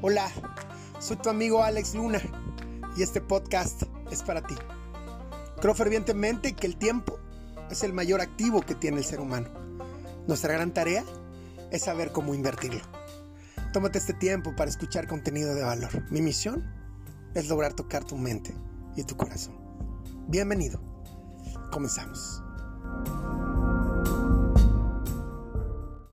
Hola, 0.00 0.30
soy 1.00 1.16
tu 1.16 1.28
amigo 1.28 1.64
Alex 1.64 1.96
Luna 1.96 2.20
y 2.96 3.02
este 3.02 3.20
podcast 3.20 3.82
es 4.12 4.22
para 4.22 4.46
ti. 4.46 4.54
Creo 5.60 5.74
fervientemente 5.74 6.52
que 6.52 6.68
el 6.68 6.76
tiempo 6.76 7.18
es 7.68 7.82
el 7.82 7.92
mayor 7.92 8.20
activo 8.20 8.60
que 8.60 8.76
tiene 8.76 8.98
el 8.98 9.04
ser 9.04 9.18
humano. 9.18 9.48
Nuestra 10.28 10.52
gran 10.52 10.72
tarea 10.72 11.02
es 11.72 11.82
saber 11.82 12.12
cómo 12.12 12.32
invertirlo. 12.32 12.82
Tómate 13.72 13.98
este 13.98 14.14
tiempo 14.14 14.54
para 14.54 14.70
escuchar 14.70 15.08
contenido 15.08 15.52
de 15.52 15.64
valor. 15.64 15.90
Mi 16.12 16.22
misión 16.22 16.64
es 17.34 17.48
lograr 17.48 17.74
tocar 17.74 18.04
tu 18.04 18.16
mente 18.16 18.54
y 18.94 19.02
tu 19.02 19.16
corazón. 19.16 19.56
Bienvenido. 20.28 20.80
Comenzamos. 21.72 22.40